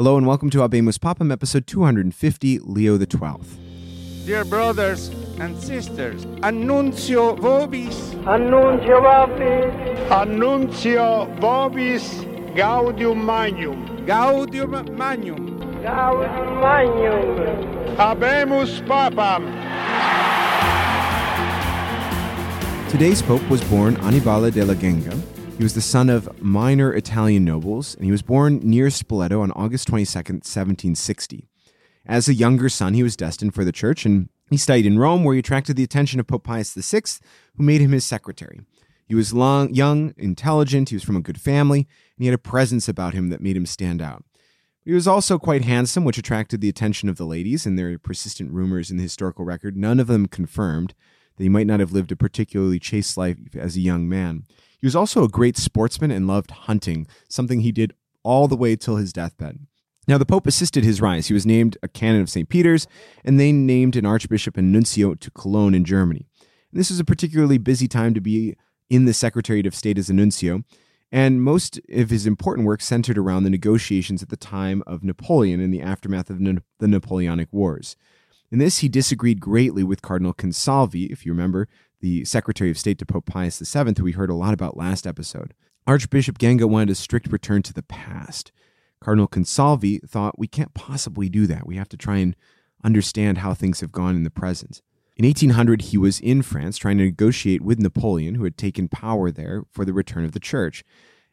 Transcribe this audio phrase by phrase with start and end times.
[0.00, 3.58] Hello and welcome to Habemus Papam, episode 250, Leo the Twelfth.
[4.24, 12.24] Dear brothers and sisters, annuntio vobis, Annuntio vobis, Annuntio vobis
[12.56, 14.06] gaudium magnum.
[14.06, 15.58] gaudium magnum.
[15.82, 17.96] gaudium magnum.
[17.98, 19.44] Habemus papam.
[22.88, 25.39] Today's pope was born Annibale della Genga.
[25.60, 29.52] He was the son of minor Italian nobles, and he was born near Spoleto on
[29.52, 31.50] August 22nd, 1760.
[32.06, 35.22] As a younger son, he was destined for the church, and he studied in Rome,
[35.22, 37.02] where he attracted the attention of Pope Pius VI,
[37.58, 38.62] who made him his secretary.
[39.06, 42.38] He was long, young, intelligent, he was from a good family, and he had a
[42.38, 44.24] presence about him that made him stand out.
[44.82, 47.98] He was also quite handsome, which attracted the attention of the ladies, and there are
[47.98, 50.94] persistent rumors in the historical record, none of them confirmed,
[51.36, 54.46] that he might not have lived a particularly chaste life as a young man.
[54.80, 58.76] He was also a great sportsman and loved hunting, something he did all the way
[58.76, 59.66] till his deathbed.
[60.08, 61.28] Now, the Pope assisted his rise.
[61.28, 62.48] He was named a canon of St.
[62.48, 62.86] Peter's,
[63.24, 66.26] and they named an archbishop and nuncio to Cologne in Germany.
[66.72, 68.56] And this was a particularly busy time to be
[68.88, 70.64] in the Secretariat of State as a nuncio,
[71.12, 75.60] and most of his important work centered around the negotiations at the time of Napoleon
[75.60, 77.96] in the aftermath of Na- the Napoleonic Wars.
[78.50, 81.68] In this, he disagreed greatly with Cardinal Consalvi, if you remember,
[82.00, 85.06] the Secretary of State to Pope Pius VII, who we heard a lot about last
[85.06, 85.54] episode.
[85.86, 88.52] Archbishop Genga wanted a strict return to the past.
[89.00, 91.66] Cardinal Consalvi thought we can't possibly do that.
[91.66, 92.36] We have to try and
[92.84, 94.82] understand how things have gone in the present.
[95.16, 99.30] In 1800, he was in France trying to negotiate with Napoleon, who had taken power
[99.30, 100.84] there, for the return of the church.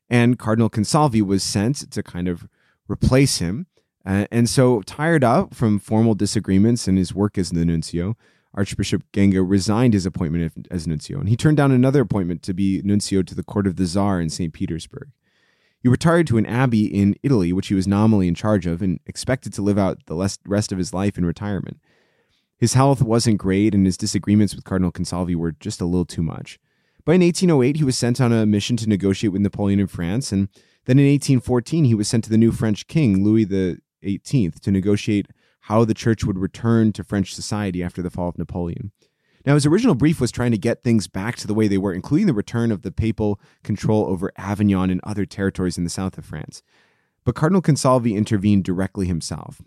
[0.10, 2.48] And Cardinal Consalvi was sent to kind of
[2.90, 3.68] replace him.
[4.06, 8.16] Uh, and so, tired out from formal disagreements and his work as the nuncio,
[8.54, 12.82] Archbishop Genga resigned his appointment as nuncio, and he turned down another appointment to be
[12.84, 14.54] nuncio to the court of the Tsar in St.
[14.54, 15.10] Petersburg.
[15.80, 19.00] He retired to an abbey in Italy, which he was nominally in charge of, and
[19.06, 21.80] expected to live out the rest of his life in retirement.
[22.58, 26.24] His health wasn't great, and his disagreements with Cardinal Consalvi were just a little too
[26.24, 26.60] much.
[27.06, 30.32] But in 1808, he was sent on a mission to negotiate with Napoleon in France,
[30.32, 30.50] and
[30.86, 35.28] then in 1814, he was sent to the new French king, Louis XVIII, to negotiate
[35.68, 38.92] how the church would return to French society after the fall of Napoleon.
[39.46, 41.92] Now, his original brief was trying to get things back to the way they were,
[41.94, 46.18] including the return of the papal control over Avignon and other territories in the south
[46.18, 46.64] of France.
[47.26, 49.62] But Cardinal Consalvi intervened directly himself.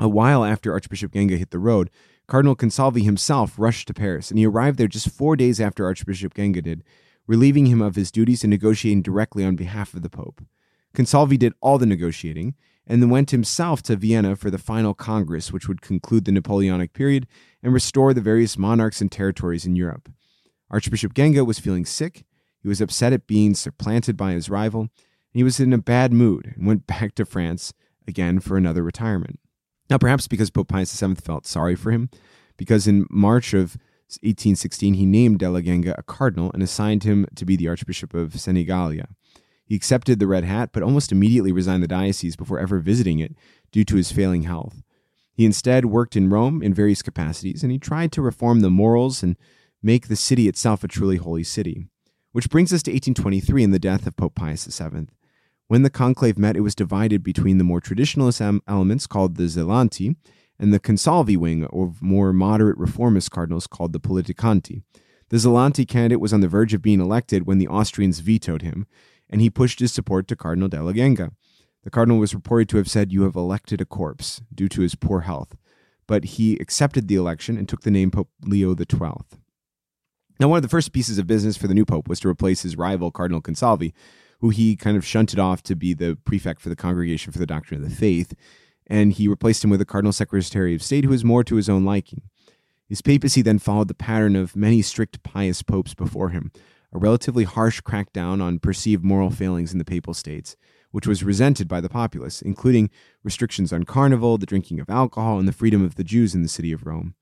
[0.00, 1.88] A while after Archbishop Genga hit the road,
[2.26, 6.34] Cardinal Consalvi himself rushed to Paris, and he arrived there just four days after Archbishop
[6.34, 6.82] Genga did,
[7.28, 10.42] relieving him of his duties and negotiating directly on behalf of the Pope.
[10.96, 12.56] Consalvi did all the negotiating,
[12.86, 16.92] and then went himself to Vienna for the final Congress, which would conclude the Napoleonic
[16.92, 17.26] period
[17.62, 20.10] and restore the various monarchs and territories in Europe.
[20.70, 22.24] Archbishop Genga was feeling sick,
[22.60, 24.90] he was upset at being supplanted by his rival, and
[25.32, 27.72] he was in a bad mood and went back to France
[28.08, 29.38] again for another retirement.
[29.88, 32.10] Now, perhaps because Pope Pius VII felt sorry for him,
[32.56, 33.76] because in March of
[34.22, 38.32] 1816 he named Della Genga a cardinal and assigned him to be the Archbishop of
[38.32, 39.06] Senigallia.
[39.66, 43.34] He accepted the red hat, but almost immediately resigned the diocese before ever visiting it
[43.72, 44.82] due to his failing health.
[45.34, 49.22] He instead worked in Rome in various capacities, and he tried to reform the morals
[49.22, 49.36] and
[49.82, 51.88] make the city itself a truly holy city.
[52.32, 55.08] Which brings us to 1823 and the death of Pope Pius VII.
[55.68, 60.14] When the conclave met, it was divided between the more traditionalist elements called the Zelanti
[60.58, 64.82] and the Consalvi wing of more moderate reformist cardinals called the Politicanti.
[65.28, 68.86] The Zelanti candidate was on the verge of being elected when the Austrians vetoed him,
[69.28, 71.32] and he pushed his support to Cardinal Della Genga.
[71.84, 74.94] The cardinal was reported to have said, You have elected a corpse due to his
[74.94, 75.56] poor health,
[76.06, 79.38] but he accepted the election and took the name Pope Leo XII.
[80.38, 82.62] Now, one of the first pieces of business for the new pope was to replace
[82.62, 83.92] his rival, Cardinal Consalvi,
[84.40, 87.46] who he kind of shunted off to be the prefect for the Congregation for the
[87.46, 88.34] Doctrine of the Faith,
[88.86, 91.68] and he replaced him with a Cardinal Secretary of State who was more to his
[91.68, 92.22] own liking.
[92.88, 96.52] His papacy then followed the pattern of many strict pious popes before him,
[96.96, 100.56] a relatively harsh crackdown on perceived moral failings in the papal states,
[100.92, 102.88] which was resented by the populace, including
[103.22, 106.48] restrictions on carnival, the drinking of alcohol, and the freedom of the Jews in the
[106.48, 107.14] city of Rome.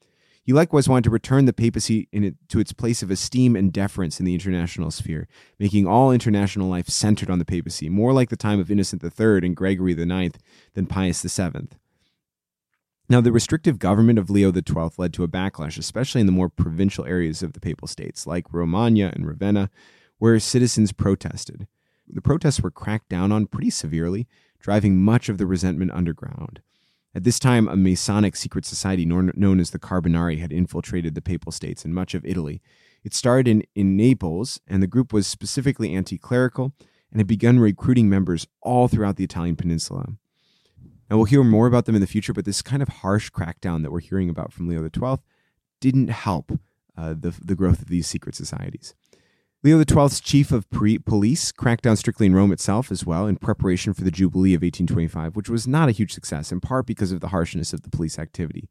[0.45, 4.21] He likewise wanted to return the papacy it, to its place of esteem and deference
[4.21, 5.27] in the international sphere,
[5.59, 9.39] making all international life centered on the papacy, more like the time of Innocent III
[9.39, 10.39] and Gregory IX
[10.75, 11.69] than Pius VII.
[13.09, 16.49] Now, the restrictive government of Leo XII led to a backlash, especially in the more
[16.49, 19.71] provincial areas of the papal states, like Romagna and Ravenna,
[20.19, 21.67] where citizens protested.
[22.09, 24.27] The protests were cracked down on pretty severely,
[24.59, 26.63] driving much of the resentment underground.
[27.15, 31.53] At this time, a Masonic secret society known as the Carbonari had infiltrated the papal
[31.53, 32.61] states and much of Italy.
[33.05, 36.73] It started in, in Naples, and the group was specifically anti clerical
[37.13, 40.15] and had begun recruiting members all throughout the Italian peninsula.
[41.09, 43.83] And we'll hear more about them in the future, but this kind of harsh crackdown
[43.83, 45.23] that we're hearing about from Leo XII
[45.81, 46.59] didn't help
[46.97, 48.95] uh, the, the growth of these secret societies.
[49.63, 53.37] Leo XII's chief of pre- police cracked down strictly in Rome itself as well in
[53.37, 57.13] preparation for the Jubilee of 1825, which was not a huge success, in part because
[57.13, 58.69] of the harshness of the police activity.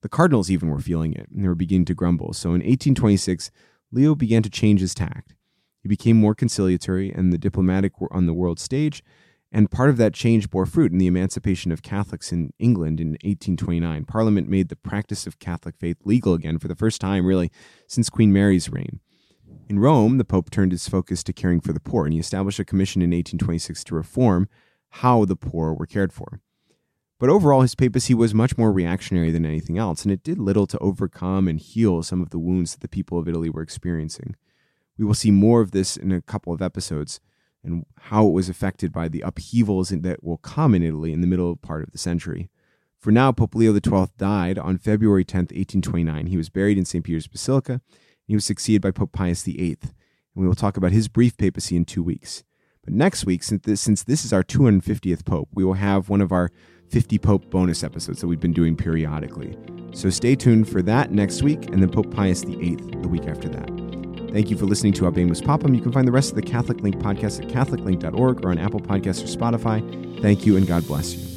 [0.00, 2.32] The cardinals even were feeling it, and they were beginning to grumble.
[2.32, 3.52] So in 1826,
[3.92, 5.34] Leo began to change his tact.
[5.80, 9.04] He became more conciliatory and the diplomatic on the world stage,
[9.52, 13.10] and part of that change bore fruit in the emancipation of Catholics in England in
[13.10, 14.06] 1829.
[14.06, 17.52] Parliament made the practice of Catholic faith legal again for the first time, really,
[17.86, 19.00] since Queen Mary's reign.
[19.68, 22.58] In Rome, the Pope turned his focus to caring for the poor, and he established
[22.58, 24.48] a commission in 1826 to reform
[24.88, 26.40] how the poor were cared for.
[27.18, 30.66] But overall, his papacy was much more reactionary than anything else, and it did little
[30.66, 34.34] to overcome and heal some of the wounds that the people of Italy were experiencing.
[34.96, 37.20] We will see more of this in a couple of episodes
[37.64, 41.26] and how it was affected by the upheavals that will come in Italy in the
[41.26, 42.50] middle part of the century.
[42.98, 46.26] For now, Pope Leo XII died on February 10, 1829.
[46.26, 47.04] He was buried in St.
[47.04, 47.80] Peter's Basilica,
[48.26, 49.92] he was succeeded by Pope Pius VIII, and
[50.34, 52.44] we will talk about his brief papacy in two weeks.
[52.84, 56.20] But next week, since this, since this is our 250th Pope, we will have one
[56.20, 56.50] of our
[56.88, 59.56] 50 Pope bonus episodes that we've been doing periodically.
[59.92, 63.48] So stay tuned for that next week, and then Pope Pius VIII the week after
[63.50, 63.81] that.
[64.32, 65.74] Thank you for listening to Habemus Papam.
[65.76, 68.80] You can find the rest of the Catholic Link podcast at catholiclink.org or on Apple
[68.80, 70.22] Podcasts or Spotify.
[70.22, 71.31] Thank you, and God bless you.